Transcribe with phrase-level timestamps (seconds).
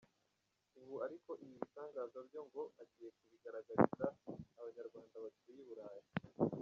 [0.79, 4.07] Ubu ariko, ibi bitangaza byose ngo agiye kubigaragariza
[4.53, 6.05] n’Abanyarwanda batuye i Burayi.